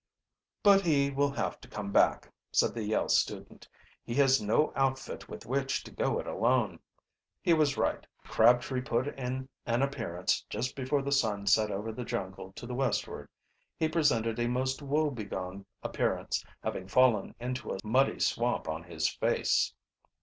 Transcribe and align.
"But 0.63 0.81
he 0.83 1.11
will 1.11 1.29
have 1.29 1.61
to 1.61 1.67
come 1.67 1.91
back," 1.91 2.31
said 2.51 2.73
the 2.73 2.87
Vale 2.89 3.07
student. 3.07 3.67
"He 4.03 4.15
has 4.15 4.41
no 4.41 4.73
outfit 4.75 5.29
with 5.29 5.45
which 5.45 5.83
to 5.83 5.91
go 5.91 6.17
it 6.17 6.25
alone." 6.25 6.79
He 7.39 7.53
was 7.53 7.77
right. 7.77 8.07
Crabtree 8.25 8.81
put 8.81 9.09
in 9.09 9.47
an 9.67 9.83
appearance 9.83 10.43
just 10.49 10.75
before 10.75 11.03
the 11.03 11.11
sun 11.11 11.45
set 11.45 11.69
over 11.69 11.91
the 11.91 12.03
jungle 12.03 12.51
to 12.53 12.65
the 12.65 12.73
westward. 12.73 13.29
He 13.77 13.87
presented 13.89 14.39
a 14.39 14.47
most 14.47 14.81
woebegone 14.81 15.67
appearance, 15.83 16.43
having 16.63 16.87
fallen 16.87 17.35
into 17.39 17.71
a 17.71 17.77
muddy 17.83 18.19
swamp 18.19 18.67
on 18.67 18.83
his 18.85 19.07
face. 19.07 19.71